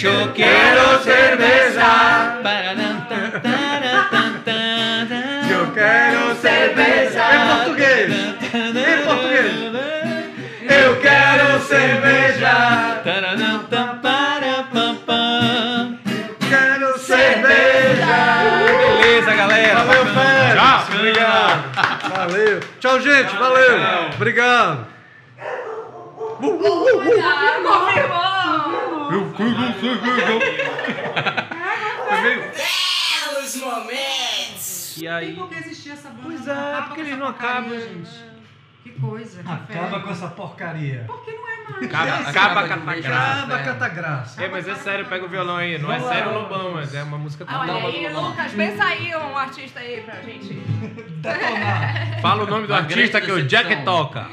Yo 0.04 0.32
quiero 0.34 1.02
cerveza. 1.02 2.40
Eu 5.50 5.72
quero 5.72 6.34
cerveja. 6.36 7.24
Em 7.32 7.40
português. 7.56 8.12
Em 8.12 9.04
português. 9.06 9.48
Eu 10.62 11.00
quero 11.00 11.60
cerveja. 11.60 13.02
Quero 16.50 16.98
cerveja. 16.98 18.14
Beleza, 18.98 19.34
galera. 19.34 19.84
Valeu, 19.84 20.06
Félix. 20.06 20.54
Tchau. 20.54 20.84
Obrigado. 20.98 21.62
Valeu. 22.16 22.60
Tchau, 22.80 23.00
gente. 23.00 23.36
Valeu. 23.36 23.78
Obrigado. 24.16 24.86
Confirmou! 26.40 28.33
E 34.96 35.08
aí? 35.08 35.34
Por 35.34 35.48
que 35.48 35.54
existia 35.56 35.92
essa 35.94 36.08
banda? 36.08 36.22
Pois 36.22 36.46
Não 36.46 36.54
é, 36.54 36.56
acaba 36.72 36.86
porque 36.86 36.94
com 36.94 37.00
ele 37.00 37.10
essa 37.10 37.20
não 37.20 37.28
acaba. 37.28 37.62
porcaria, 37.62 37.88
gente. 37.88 38.34
Que 38.82 38.90
coisa. 38.90 39.40
Acaba 39.40 40.00
com 40.00 40.10
essa 40.10 40.28
porcaria. 40.28 41.04
Por 41.06 41.24
que 41.24 41.32
não 41.32 41.48
é 41.48 41.70
mais? 41.70 41.84
Acaba, 42.28 42.60
acaba 42.60 42.82
com 42.82 42.90
a 42.90 42.94
graça. 42.94 43.42
Acaba 43.44 43.58
cata 43.58 43.88
graça. 43.88 44.44
É, 44.44 44.48
mas 44.48 44.68
é 44.68 44.74
sério, 44.74 45.06
pega 45.06 45.24
o 45.24 45.28
violão 45.28 45.56
aí. 45.56 45.78
Não 45.78 45.92
é 45.92 45.98
sério 46.00 46.32
Lobão, 46.34 46.72
mas 46.74 46.94
é 46.94 47.02
uma 47.02 47.18
música 47.18 47.44
Olha 47.48 47.72
total. 47.72 47.88
aí, 47.88 48.08
Lucas, 48.12 48.52
pensa 48.52 48.84
aí 48.84 49.16
um 49.16 49.36
artista 49.36 49.80
aí 49.80 50.00
pra 50.02 50.20
gente. 50.22 50.62
Fala 52.22 52.44
o 52.44 52.46
nome 52.46 52.66
do 52.66 52.74
artista 52.74 53.20
que 53.20 53.32
o 53.32 53.46
Jack 53.46 53.84
toca. 53.84 54.28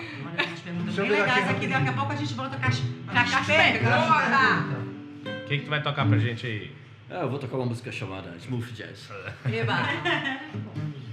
Perguntas 0.72 0.98
eu 0.98 1.04
bem 1.06 1.20
legais 1.20 1.50
aqui 1.50 1.50
aqui. 1.50 1.68
Daqui 1.68 1.90
a 1.90 1.94
pouco 1.94 2.14
a 2.14 2.16
gente 2.16 2.34
volta 2.34 2.58
com 2.58 2.66
as, 2.66 2.80
perguntas. 2.80 3.46
perguntas. 3.46 4.78
O 5.26 5.48
que, 5.48 5.58
que 5.58 5.64
tu 5.66 5.70
vai 5.70 5.82
tocar 5.84 6.08
pra 6.08 6.18
gente 6.18 6.48
aí? 6.48 6.76
Ah, 7.10 7.24
eu 7.24 7.30
vou 7.30 7.40
tocar 7.40 7.58
uma 7.58 7.66
música 7.66 7.92
chamada 7.92 8.34
Smooth 8.38 8.72
Jazz. 8.72 9.10
Eba. 9.52 9.80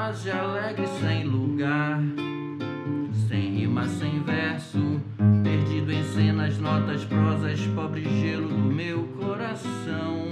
quase 0.00 0.30
alegre, 0.30 0.86
sem 0.98 1.24
lugar. 1.24 2.00
Sem 3.28 3.58
rima, 3.58 3.86
sem 3.86 4.22
verso, 4.22 4.78
perdido 5.44 5.92
em 5.92 6.02
cenas, 6.02 6.58
notas, 6.58 7.04
prosas, 7.04 7.60
pobre 7.74 8.02
gelo 8.04 8.48
do 8.48 8.74
meu 8.74 9.04
coração. 9.20 10.24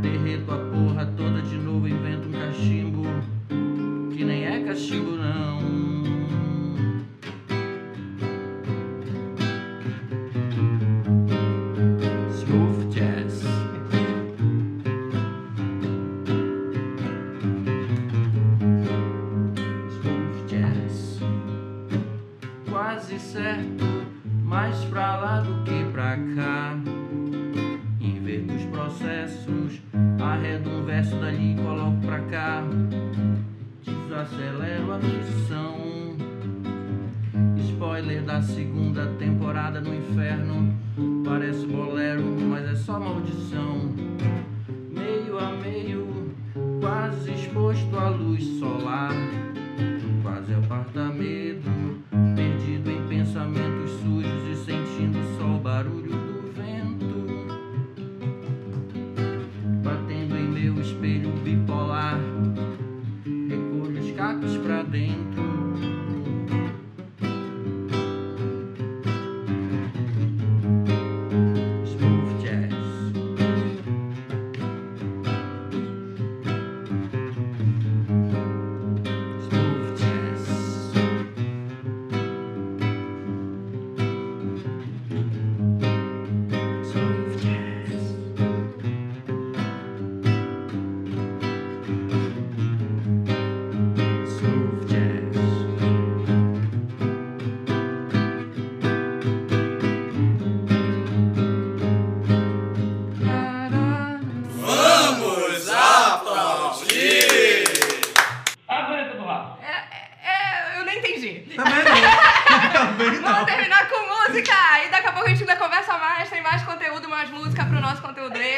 Derreto 0.00 0.52
a 0.52 0.58
porra 0.58 1.06
toda 1.16 1.42
de 1.42 1.56
novo, 1.56 1.88
invento 1.88 2.28
um 2.28 2.32
cachimbo 2.32 3.02
que 4.14 4.24
nem 4.24 4.44
é 4.44 4.60
cachimbo, 4.64 5.16
não. 5.16 5.59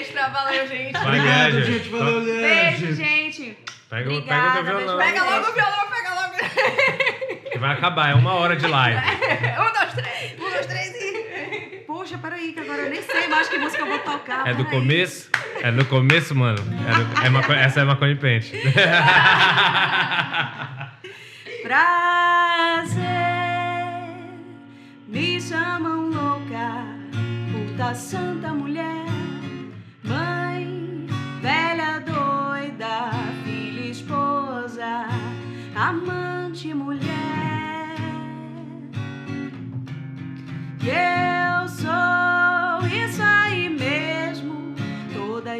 Conteúdo 0.02 0.18
extra. 0.18 0.28
Valeu, 0.28 0.66
gente. 0.68 0.96
Obrigado, 0.96 1.62
gente. 1.62 1.88
Valeu, 1.88 2.12
Top. 2.14 2.24
Beijo, 2.24 2.86
Liege. 2.86 2.94
gente. 2.94 3.58
Pega, 3.88 4.10
Obrigada, 4.10 4.62
pega 4.62 4.74
o 4.74 4.78
violão. 4.78 4.98
Pega 4.98 5.22
logo 5.24 5.48
o 5.50 5.52
violão, 5.52 5.86
pega 5.90 6.14
logo. 6.14 7.50
Que 7.52 7.58
vai 7.58 7.72
acabar, 7.72 8.10
é 8.10 8.14
uma 8.14 8.32
hora 8.34 8.56
de 8.56 8.66
live. 8.66 8.98
um, 9.58 9.72
dois, 9.72 9.92
três. 9.94 10.32
Um, 10.40 10.50
dois, 10.50 10.66
três 10.66 10.94
e. 10.94 11.82
Poxa, 11.86 12.16
peraí, 12.18 12.52
que 12.54 12.60
agora 12.60 12.82
eu 12.82 12.90
nem 12.90 13.02
sei 13.02 13.28
mais 13.28 13.48
que 13.48 13.58
música 13.58 13.82
eu 13.82 13.86
vou 13.86 13.98
tocar. 13.98 14.46
É 14.48 14.54
do 14.54 14.64
peraí. 14.64 14.80
começo? 14.80 15.30
É 15.62 15.70
do 15.70 15.84
começo, 15.84 16.34
mano. 16.34 16.58
É 16.88 16.94
do- 16.94 17.26
é 17.26 17.28
maco- 17.28 17.52
essa 17.52 17.80
é 17.80 17.84
maconha 17.84 18.12
e 18.12 18.16
pente. 18.16 18.52
Prazer, 22.92 23.04
me 25.06 25.40
chamam 25.40 26.08
louca, 26.10 26.84
puta 27.52 27.94
santa 27.94 28.48
mulher, 28.52 28.81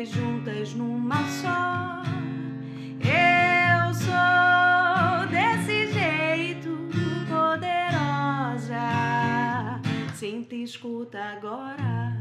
juntas 0.04 0.74
numa 0.74 1.16
só. 1.28 2.02
Eu 3.00 3.94
sou 3.94 5.26
desse 5.28 5.92
jeito 5.92 6.70
poderosa. 7.28 8.80
Senta 10.14 10.54
e 10.54 10.62
escuta 10.62 11.18
agora. 11.18 12.12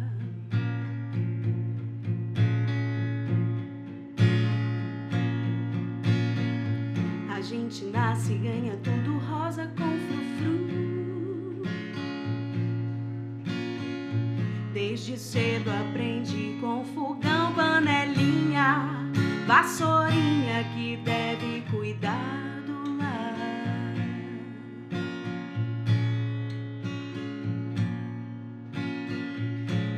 A 7.30 7.42
gente 7.42 7.86
nasce 7.86 8.34
e 8.34 8.38
ganha 8.38 8.78
tudo 8.78 9.18
rosa 9.18 9.66
com 9.78 9.98
frufru. 10.08 10.61
Desde 14.82 15.16
cedo 15.16 15.70
aprendi 15.70 16.58
com 16.60 16.84
fogão, 16.84 17.54
panelinha, 17.54 19.12
vassourinha 19.46 20.64
que 20.74 20.98
deve 20.98 21.62
cuidar 21.70 22.64
do 22.66 22.98
lar. 22.98 23.36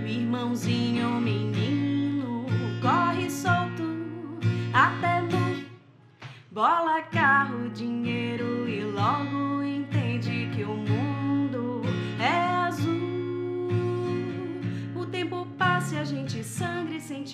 Irmãozinho 0.06 1.12
menino 1.12 2.46
corre 2.82 3.30
solto 3.30 3.84
até 4.74 5.22
no 5.22 5.64
bola, 6.52 7.02
carro, 7.04 7.70
dinheiro 7.70 8.23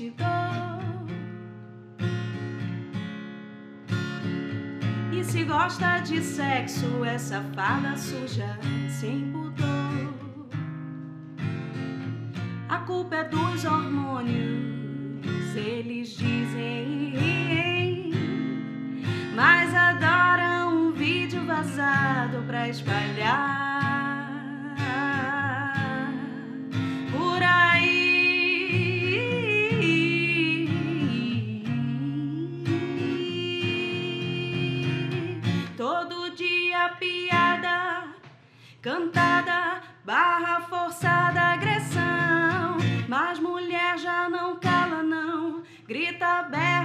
e. 0.02 0.14
E 5.12 5.24
se 5.24 5.44
gosta 5.44 6.00
de 6.00 6.22
sexo, 6.22 7.04
é 7.04 7.18
safada 7.18 7.98
suja, 7.98 8.58
sem 8.90 9.32
pudor. 9.32 10.14
A 12.70 12.78
culpa 12.80 13.16
é 13.16 13.24
dos 13.26 13.66
hormônios, 13.66 15.56
eles 15.56 16.10
dizem. 16.10 17.14
Mas 19.36 19.74
adoram 19.74 20.90
um 20.90 20.92
vídeo 20.92 21.46
vazado 21.46 22.44
pra 22.46 22.68
espalhar 22.68 23.39
Grita, 46.20 46.44
berra 46.52 46.79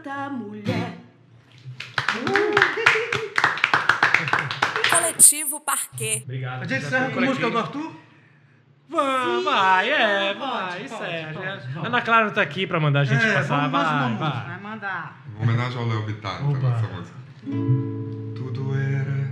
Puta 0.00 0.10
santa 0.10 0.30
mulher. 0.30 0.96
Coletivo 4.90 5.60
Parquet. 5.60 6.22
Obrigado. 6.24 6.62
A 6.62 6.66
gente 6.66 6.86
encerra 6.86 7.10
com 7.10 7.18
a 7.18 7.22
música 7.22 7.50
do 7.50 7.58
Arthur? 7.58 7.92
Vai, 8.88 9.42
vai, 9.44 9.90
é, 9.90 10.34
vai, 10.34 10.84
isso 10.84 11.02
é. 11.04 11.32
Ana 11.84 12.02
Clara 12.02 12.24
não 12.26 12.32
tá 12.32 12.42
aqui 12.42 12.66
pra 12.66 12.80
mandar 12.80 13.00
a 13.00 13.04
gente 13.04 13.24
É, 13.24 13.34
passar, 13.34 13.68
vamos 13.68 13.70
vai, 13.70 14.06
uma 14.08 14.18
vai. 14.18 14.46
Vai 14.46 14.60
mandar. 14.60 15.22
Homenagem 15.40 15.78
ao 15.78 15.86
Léo 15.86 16.06
Bittar, 16.06 16.42
então, 16.42 16.50
Opa. 16.50 16.76
essa 16.76 16.88
música. 16.88 17.16
Tudo 18.34 18.74
era 18.74 19.30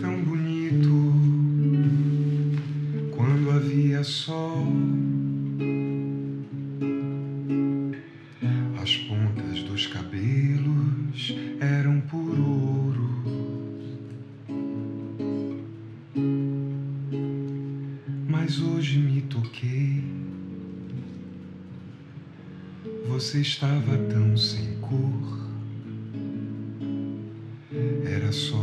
tão 0.00 0.24
bonito 0.24 1.12
quando 3.16 3.50
havia 3.52 4.02
sol. 4.02 4.66
Mas 18.42 18.58
hoje 18.58 18.98
me 18.98 19.20
toquei. 19.20 20.02
Você 23.06 23.42
estava 23.42 23.98
tão 24.10 24.34
sem 24.34 24.76
cor. 24.80 25.46
Era 28.02 28.32
só 28.32 28.59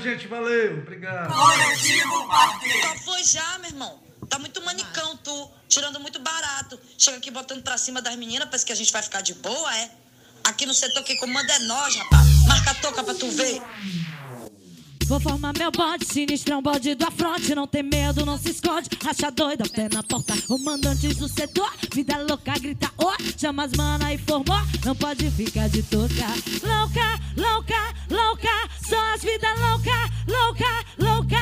gente. 0.00 0.26
Valeu. 0.26 0.78
Obrigado. 0.78 1.32
Só 1.32 2.94
foi 3.04 3.24
já, 3.24 3.58
meu 3.58 3.70
irmão. 3.70 4.00
Tá 4.28 4.38
muito 4.38 4.62
manicão, 4.62 5.16
tu. 5.18 5.50
Tirando 5.68 6.00
muito 6.00 6.18
barato. 6.20 6.78
Chega 6.98 7.18
aqui 7.18 7.30
botando 7.30 7.62
pra 7.62 7.76
cima 7.78 8.00
das 8.00 8.16
meninas, 8.16 8.48
pensa 8.48 8.64
que 8.64 8.72
a 8.72 8.76
gente 8.76 8.92
vai 8.92 9.02
ficar 9.02 9.20
de 9.20 9.34
boa, 9.34 9.76
é? 9.76 9.90
Aqui 10.44 10.66
no 10.66 10.74
setor 10.74 11.02
quem 11.04 11.16
comanda 11.16 11.52
é 11.52 11.58
nós, 11.60 11.94
rapaz. 11.96 12.46
Marca 12.46 12.70
a 12.70 12.74
toca 12.74 13.04
pra 13.04 13.14
tu 13.14 13.30
ver. 13.30 13.62
Vou 15.10 15.18
formar 15.18 15.52
meu 15.58 15.72
bode, 15.72 16.04
sinistrão, 16.04 16.62
bode 16.62 16.94
do 16.94 17.04
afronte. 17.04 17.52
Não 17.52 17.66
tem 17.66 17.82
medo, 17.82 18.24
não 18.24 18.38
se 18.38 18.50
esconde. 18.50 18.88
Racha 19.04 19.28
doida, 19.28 19.68
pé 19.68 19.88
na 19.92 20.04
porta. 20.04 20.34
O 20.48 20.56
mandante 20.56 21.08
do 21.08 21.28
setor, 21.28 21.68
vida 21.92 22.16
louca, 22.18 22.52
grita 22.52 22.88
oi. 22.96 23.16
Chama 23.36 23.64
as 23.64 23.72
mana 23.72 24.14
e 24.14 24.18
formou. 24.18 24.60
Não 24.84 24.94
pode 24.94 25.28
ficar 25.32 25.68
de 25.68 25.82
toca. 25.82 26.28
Louca, 26.62 27.20
louca, 27.36 27.94
louca. 28.08 28.70
Só 28.88 29.00
as 29.12 29.20
vidas 29.20 29.58
louca, 29.58 29.90
louca, 30.28 30.86
louca. 30.96 31.40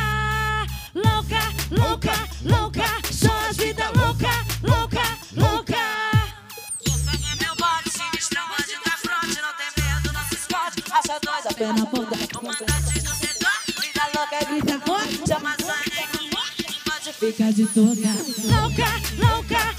Louca, 0.94 1.40
louca, 1.70 2.28
louca. 2.46 3.12
Só 3.12 3.50
as 3.50 3.56
vidas 3.58 3.90
louca, 3.94 4.30
louca, 4.62 5.02
louca. 5.36 5.76
Meu 7.38 7.54
bode, 7.54 7.90
sinistrão, 7.90 8.48
bode 8.48 8.74
do 8.82 8.88
afronte. 8.94 9.38
Não 9.42 9.52
tem 9.58 9.84
medo, 9.84 10.12
não 10.14 10.26
se 10.26 10.36
esconde. 10.36 10.90
Racha 10.90 11.20
doida, 11.20 11.54
Pé 11.54 11.66
na 11.66 11.84
porta. 11.84 12.87
Fica 17.18 17.52
de 17.52 17.66
toca. 17.66 18.14
Louca, 18.44 18.86
louca. 19.18 19.77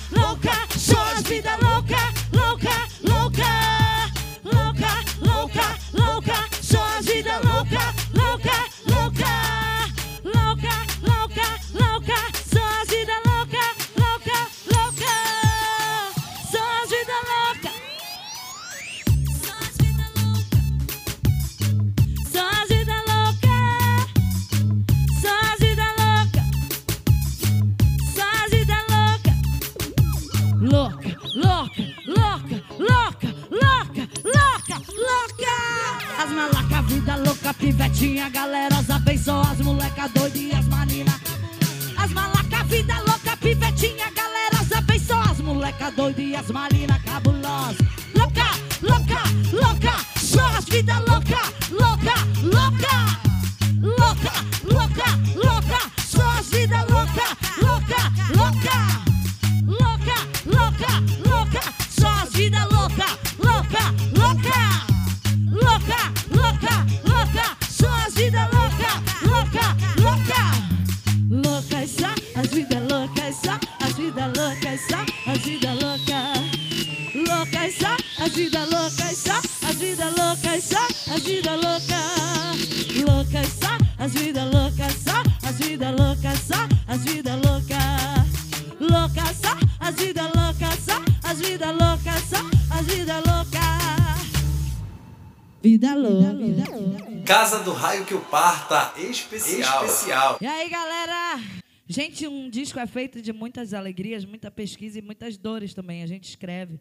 Que 98.09 98.15
o 98.15 98.21
Parta, 98.21 98.99
especial. 98.99 99.85
especial. 99.85 100.37
E 100.41 100.47
aí, 100.47 100.67
galera? 100.67 101.39
Gente, 101.85 102.27
um 102.27 102.49
disco 102.49 102.79
é 102.79 102.87
feito 102.87 103.21
de 103.21 103.31
muitas 103.31 103.71
alegrias, 103.71 104.25
muita 104.25 104.49
pesquisa 104.49 104.97
e 104.97 105.01
muitas 105.03 105.37
dores 105.37 105.75
também. 105.75 106.01
A 106.01 106.07
gente 106.07 106.27
escreve 106.27 106.79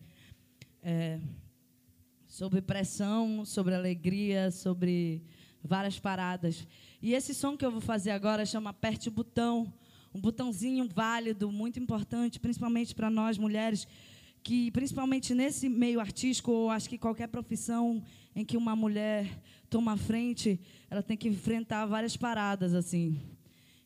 é, 0.82 1.20
sobre 2.26 2.62
pressão, 2.62 3.44
sobre 3.44 3.74
alegria, 3.74 4.50
sobre 4.50 5.22
várias 5.62 5.98
paradas. 6.00 6.66
E 7.02 7.12
esse 7.12 7.34
som 7.34 7.58
que 7.58 7.66
eu 7.66 7.70
vou 7.70 7.82
fazer 7.82 8.12
agora 8.12 8.46
chama 8.46 8.70
Aperte 8.70 9.10
o 9.10 9.12
Botão. 9.12 9.70
Um 10.14 10.20
botãozinho 10.22 10.88
válido, 10.88 11.52
muito 11.52 11.78
importante, 11.78 12.40
principalmente 12.40 12.94
para 12.94 13.10
nós 13.10 13.36
mulheres, 13.36 13.86
que 14.48 14.70
principalmente 14.70 15.34
nesse 15.34 15.68
meio 15.68 16.00
artístico, 16.00 16.50
ou 16.50 16.70
acho 16.70 16.88
que 16.88 16.96
qualquer 16.96 17.28
profissão 17.28 18.02
em 18.34 18.46
que 18.46 18.56
uma 18.56 18.74
mulher 18.74 19.28
toma 19.68 19.94
frente, 19.94 20.58
ela 20.88 21.02
tem 21.02 21.18
que 21.18 21.28
enfrentar 21.28 21.84
várias 21.84 22.16
paradas 22.16 22.72
assim. 22.72 23.20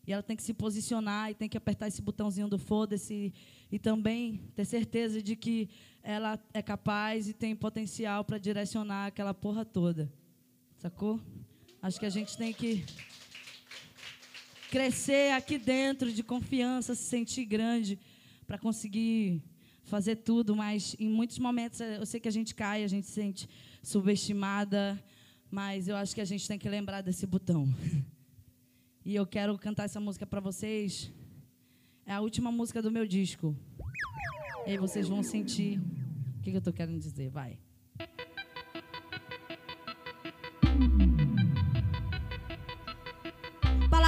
E 0.06 0.12
ela 0.12 0.22
tem 0.22 0.36
que 0.36 0.42
se 0.44 0.54
posicionar 0.54 1.32
e 1.32 1.34
tem 1.34 1.48
que 1.48 1.56
apertar 1.56 1.88
esse 1.88 2.00
botãozinho 2.00 2.46
do 2.46 2.60
foda-se 2.60 3.34
e 3.72 3.76
também 3.76 4.40
ter 4.54 4.64
certeza 4.64 5.20
de 5.20 5.34
que 5.34 5.68
ela 6.00 6.38
é 6.54 6.62
capaz 6.62 7.28
e 7.28 7.32
tem 7.32 7.56
potencial 7.56 8.24
para 8.24 8.38
direcionar 8.38 9.06
aquela 9.06 9.34
porra 9.34 9.64
toda. 9.64 10.12
Sacou? 10.78 11.20
Acho 11.82 11.98
que 11.98 12.06
a 12.06 12.10
gente 12.10 12.38
tem 12.38 12.52
que 12.52 12.84
crescer 14.70 15.32
aqui 15.32 15.58
dentro 15.58 16.12
de 16.12 16.22
confiança, 16.22 16.94
se 16.94 17.02
sentir 17.02 17.46
grande 17.46 17.98
para 18.46 18.58
conseguir 18.58 19.42
fazer 19.92 20.16
tudo, 20.16 20.56
mas 20.56 20.96
em 20.98 21.06
muitos 21.06 21.38
momentos 21.38 21.78
eh, 21.82 21.98
eu 21.98 22.06
sei 22.06 22.18
que 22.18 22.26
a 22.26 22.32
gente 22.38 22.54
cai, 22.54 22.82
a 22.82 22.88
gente 22.88 23.06
se 23.06 23.12
sente 23.12 23.46
subestimada, 23.82 24.82
mas 25.50 25.86
eu 25.86 25.94
acho 25.96 26.14
que 26.14 26.22
a 26.22 26.24
gente 26.24 26.48
tem 26.48 26.58
que 26.58 26.66
lembrar 26.66 27.02
desse 27.02 27.26
botão. 27.26 27.62
E 29.04 29.16
eu 29.16 29.26
quero 29.26 29.58
cantar 29.58 29.86
essa 29.86 29.98
música 29.98 30.24
para 30.24 30.38
vocês. 30.38 31.10
É 32.06 32.12
a 32.12 32.20
última 32.20 32.52
música 32.52 32.80
do 32.80 32.88
meu 32.88 33.04
disco. 33.04 33.52
E 34.64 34.70
aí 34.70 34.78
vocês 34.78 35.08
vão 35.08 35.24
sentir 35.24 35.80
o 36.38 36.40
que 36.40 36.50
eu 36.50 36.58
estou 36.58 36.72
querendo 36.72 37.00
dizer. 37.00 37.28
Vai. 37.28 37.58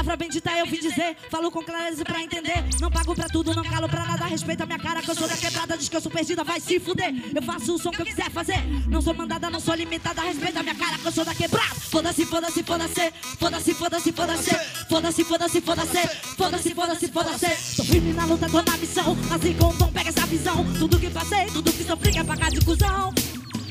Palavra 0.05 0.17
bendita 0.17 0.51
eu 0.53 0.67
vim 0.67 0.79
dizer. 0.79 1.17
Falo 1.31 1.51
com 1.51 1.62
clareza 1.62 2.05
pra 2.05 2.23
entender. 2.23 2.64
Não 2.81 2.90
pago 2.90 3.14
pra 3.14 3.27
tudo, 3.27 3.55
não 3.55 3.64
calo 3.64 3.88
pra 3.88 4.05
nada. 4.05 4.27
Respeita 4.27 4.67
minha 4.67 4.79
cara, 4.79 5.01
que 5.01 5.11
eu 5.11 5.14
sou 5.14 5.27
da 5.27 5.37
quebrada. 5.37 5.77
Diz 5.79 5.88
que 5.88 5.97
eu 5.97 6.01
sou 6.01 6.12
perdida, 6.12 6.45
vai 6.45 6.61
se 6.61 6.79
fuder. 6.79 7.12
Eu 7.35 7.43
faço 7.43 7.75
o 7.75 7.79
som 7.79 7.90
que 7.90 8.03
eu 8.03 8.07
quiser 8.07 8.31
fazer. 8.31 8.62
Não 8.87 9.01
sou 9.01 9.14
mandada, 9.14 9.49
não 9.49 9.59
sou 9.59 9.75
limitada. 9.75 10.23
Respeita 10.23 10.62
minha 10.62 10.75
cara, 10.75 10.99
que 10.99 11.07
eu 11.07 11.12
sou 11.12 11.25
da 11.25 11.35
quebrada. 11.35 11.75
Foda-se, 11.75 12.27
foda-se, 12.27 12.62
foda-se. 12.62 13.12
Foda-se, 13.38 13.75
foda-se, 13.75 14.12
foda-se. 14.12 14.51
Foda-se, 14.88 15.25
foda-se, 15.25 15.61
foda-se. 15.61 16.09
Foda-se, 16.37 16.75
foda-se, 16.75 17.09
foda-se. 17.09 17.77
Tô 17.77 17.85
firme 17.85 18.12
na 18.12 18.27
luta, 18.27 18.47
tô 18.49 18.62
na 18.62 18.77
missão. 18.77 19.14
Nasci 19.14 19.55
com 19.55 19.69
o 19.69 19.73
dom, 19.75 19.88
pega 19.93 20.11
essa 20.11 20.27
visão. 20.27 20.64
Tudo 20.79 21.01
que 21.01 21.09
passei, 21.09 21.47
tudo 21.47 21.73
que 21.73 21.83
sofri, 21.83 22.12
quer 22.12 22.25
pagar 22.25 22.51
de 22.51 22.61
cuzão. 22.61 23.12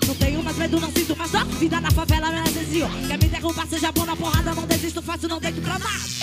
Não 0.07 0.15
tenho 0.15 0.43
mais 0.43 0.57
medo, 0.57 0.79
não 0.79 0.91
sinto 0.91 1.15
mais 1.15 1.31
dor. 1.31 1.45
Vida 1.45 1.79
na 1.79 1.91
favela 1.91 2.29
me 2.31 2.39
anestesiou. 2.39 2.89
Quer 3.07 3.17
me 3.17 3.29
derrubar, 3.29 3.67
seja 3.67 3.91
bom 3.91 4.05
na 4.05 4.15
porrada. 4.15 4.53
Não 4.53 4.65
desisto 4.65 5.01
fácil, 5.01 5.29
não 5.29 5.39
deito 5.39 5.61
pra 5.61 5.79
nada. 5.79 6.22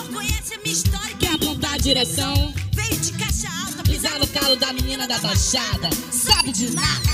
direção. 1.81 2.53
Veio 2.73 2.99
de 2.99 3.11
caixa 3.13 3.47
alta, 3.65 3.81
pisar 3.83 4.19
no 4.19 4.27
calo 4.27 4.55
da 4.55 4.71
menina 4.71 5.07
da 5.07 5.17
baixada. 5.17 5.89
Sabe 6.11 6.51
de 6.51 6.69
nada. 6.71 7.09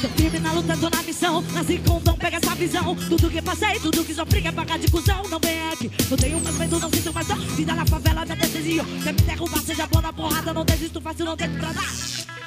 Tô 0.00 0.08
firme 0.10 0.38
na 0.38 0.52
luta, 0.52 0.76
tô 0.76 0.90
na 0.90 1.02
missão. 1.02 1.40
Nasci 1.52 1.78
com 1.78 1.98
dom, 2.00 2.14
pega 2.14 2.36
essa 2.36 2.54
visão. 2.54 2.94
Tudo 2.94 3.30
que 3.30 3.40
passei, 3.40 3.80
tudo 3.80 4.04
que 4.04 4.14
sofri, 4.14 4.42
quer 4.42 4.52
pagar 4.52 4.78
de 4.78 4.90
cuzão. 4.90 5.22
Não 5.28 5.40
vem 5.40 5.72
aqui, 5.72 5.90
não 6.10 6.18
tenho 6.18 6.40
mais 6.40 6.56
medo, 6.56 6.78
não 6.78 6.90
sinto 6.90 7.14
mais 7.14 7.26
dor. 7.26 7.38
Vida 7.38 7.74
na 7.74 7.86
favela, 7.86 8.24
me 8.26 8.32
anestesio. 8.32 8.84
Quer 9.02 9.14
me 9.14 9.20
derrubar, 9.22 9.62
seja 9.62 9.86
bom 9.86 10.00
na 10.02 10.12
porrada. 10.12 10.52
Não 10.52 10.64
desisto 10.66 11.00
fácil, 11.00 11.24
não 11.24 11.36
deito 11.36 11.58
pra 11.58 11.72
dar. 11.72 11.90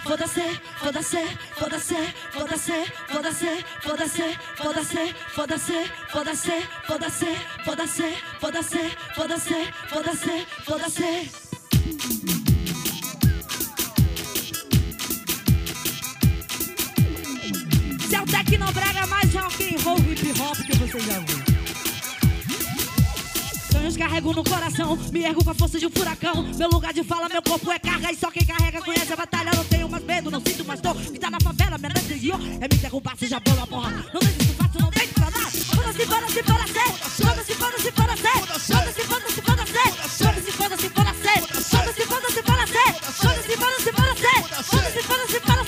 Foda-se, 0.04 0.60
foda-se, 0.80 1.26
foda-se, 1.58 1.96
foda-se, 2.32 2.86
foda-se, 3.10 3.66
foda-se, 3.82 4.38
foda-se, 4.58 5.16
foda-se, 5.34 5.90
foda-se, 6.14 6.68
foda-se, 6.86 7.38
foda-se, 7.66 8.18
foda-se, 8.40 8.92
foda-se, 9.16 9.74
foda-se, 9.90 10.48
foda-se. 10.66 11.43
Carrego 24.14 24.34
no 24.34 24.44
coração, 24.44 24.96
me 25.12 25.24
ergo 25.24 25.44
com 25.44 25.50
a 25.50 25.54
força 25.56 25.80
de 25.80 25.88
um 25.88 25.90
furacão. 25.90 26.44
Meu 26.56 26.70
lugar 26.70 26.94
de 26.94 27.04
fala, 27.04 27.28
meu 27.28 27.42
corpo 27.42 27.72
é 27.72 27.80
carga 27.80 28.12
e 28.12 28.16
só 28.16 28.30
quem 28.30 28.46
carrega 28.46 28.80
conhece 28.80 29.12
a 29.12 29.16
batalha. 29.16 29.52
Não 29.56 29.66
tenho 29.66 29.90
mais 29.90 30.04
medo, 30.04 30.30
não 30.30 30.40
sinto 30.40 30.64
mais 30.66 30.80
dor. 30.80 30.94
Vida 30.94 31.32
na 31.32 31.40
favela, 31.40 31.80
me 31.80 31.88
anestesiou. 31.88 32.38
É 32.62 32.68
me 32.68 32.80
derrubar, 32.80 33.18
seja 33.18 33.40
bola, 33.40 33.66
porra. 33.66 33.92
Não 34.14 34.20
desisto 34.22 34.54
fácil, 34.54 34.82
não 34.82 34.90
deito 34.92 35.14
pra. 35.16 35.32
Foda-se, 35.32 36.06
foda-se, 36.06 36.44
foda-se. 36.44 36.74
Foda-se, 37.24 37.56
foda-se, 37.56 37.92
foda-se. 37.92 38.24
Foda-se, 38.68 39.02
foda-se, 39.02 39.42
foda-se. 39.42 39.74
Foda-se, 40.22 40.52
foda-se, 40.52 40.90
foda-se. 40.90 41.34
Foda-se, 41.74 42.02
foda-se, 42.06 42.42
foda-se. 42.44 42.84
Foda-se, 43.14 43.58
foda-se, 43.58 43.92
foda-se. 43.94 44.14
Foda-se, 44.62 44.78
foda-se, 44.78 45.02
foda-se. 45.02 45.40
Foda-se. 45.40 45.63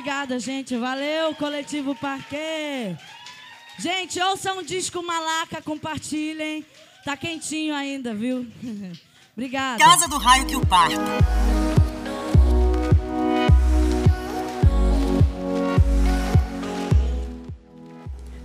Obrigada, 0.00 0.38
gente. 0.38 0.74
Valeu, 0.78 1.34
Coletivo 1.34 1.94
Parquet. 1.94 2.96
Gente, 3.78 4.18
ouçam 4.18 4.60
um 4.60 4.62
disco 4.62 5.02
Malaca, 5.02 5.60
compartilhem. 5.60 6.64
Tá 7.04 7.18
quentinho 7.18 7.74
ainda, 7.74 8.14
viu? 8.14 8.50
Obrigada. 9.36 9.78
Casa 9.84 10.08
do 10.08 10.16
Raio 10.16 10.46
que 10.46 10.56
o 10.56 10.66
parta. 10.66 10.96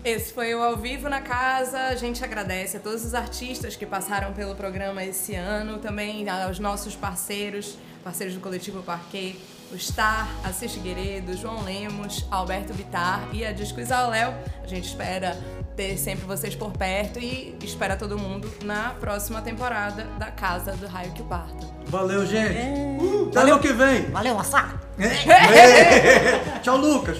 Esse 0.04 0.34
foi 0.34 0.54
o 0.54 0.62
Ao 0.62 0.76
Vivo 0.76 1.08
na 1.08 1.22
Casa. 1.22 1.84
A 1.84 1.96
gente 1.96 2.22
agradece 2.22 2.76
a 2.76 2.80
todos 2.82 3.06
os 3.06 3.14
artistas 3.14 3.78
que 3.78 3.86
passaram 3.86 4.34
pelo 4.34 4.56
programa 4.56 5.06
esse 5.06 5.34
ano, 5.36 5.78
também 5.78 6.28
aos 6.28 6.60
nossos 6.60 6.98
parceiros, 6.98 7.78
parceiros 8.04 8.36
do 8.36 8.42
Coletivo 8.42 8.84
Parquet, 8.84 9.38
Star, 9.80 10.28
Assis 10.44 10.74
Figueiredo, 10.74 11.36
João 11.36 11.64
Lemos, 11.64 12.26
Alberto 12.32 12.74
Bitar 12.74 13.28
e 13.32 13.46
a 13.46 13.52
Discos 13.52 13.92
ao 13.92 14.10
Léo. 14.10 14.34
A 14.64 14.68
gente 14.68 14.88
espera 14.88 15.38
ter 15.76 15.98
sempre 15.98 16.26
vocês 16.26 16.56
por 16.56 16.72
perto 16.72 17.20
e 17.20 17.56
espera 17.64 17.96
todo 17.96 18.18
mundo 18.18 18.50
na 18.64 18.92
próxima 19.00 19.42
temporada 19.42 20.06
da 20.18 20.32
Casa 20.32 20.72
do 20.74 20.88
Raio 20.88 21.12
que 21.12 21.24
Parta. 21.24 21.68
Valeu, 21.88 22.26
gente. 22.26 22.58
Uh, 22.58 23.30
até 23.30 23.42
ano 23.42 23.60
que 23.60 23.74
vem. 23.74 24.06
Valeu, 24.06 24.40
Assá. 24.40 24.74
Tchau, 26.64 26.78
Lucas. 26.78 27.18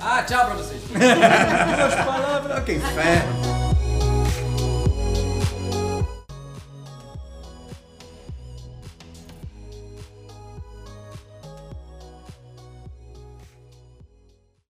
Ah, 0.00 0.22
tchau 0.22 0.46
pra 0.46 0.54
vocês. 0.56 0.82
Duas 0.90 1.94
palavras. 1.94 2.64
Que 2.64 2.72
inferno. 2.72 3.55